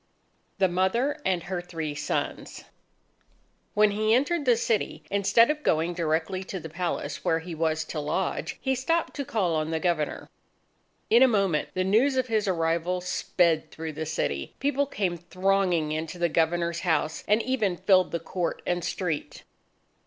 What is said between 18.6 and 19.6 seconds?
and street.